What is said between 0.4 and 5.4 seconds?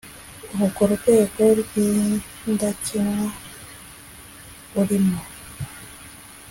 urwo rwego rw’indakemwa urimo